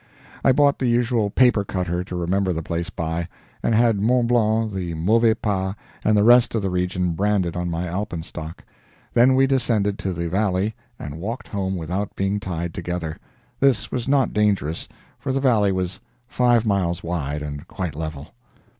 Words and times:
I 0.43 0.51
bought 0.51 0.79
the 0.79 0.87
usual 0.87 1.29
paper 1.29 1.63
cutter 1.63 2.03
to 2.05 2.15
remember 2.15 2.53
the 2.53 2.63
place 2.63 2.89
by, 2.89 3.27
and 3.61 3.75
had 3.75 4.01
Mont 4.01 4.29
Blanc, 4.29 4.73
the 4.73 4.95
Mauvais 4.95 5.35
Pas, 5.35 5.75
and 6.03 6.17
the 6.17 6.23
rest 6.23 6.55
of 6.55 6.63
the 6.63 6.71
region 6.71 7.11
branded 7.11 7.55
on 7.55 7.69
my 7.69 7.85
alpenstock; 7.87 8.63
then 9.13 9.35
we 9.35 9.45
descended 9.45 9.99
to 9.99 10.11
the 10.11 10.27
valley 10.27 10.73
and 10.97 11.19
walked 11.21 11.49
home 11.49 11.75
without 11.75 12.15
being 12.15 12.39
tied 12.39 12.73
together. 12.73 13.17
This 13.59 13.91
was 13.91 14.07
not 14.07 14.33
dangerous, 14.33 14.87
for 15.19 15.31
the 15.31 15.39
valley 15.39 15.71
was 15.71 15.99
five 16.27 16.65
miles 16.65 17.03
wide, 17.03 17.43
and 17.43 17.67
quite 17.67 17.93
level. 17.93 18.33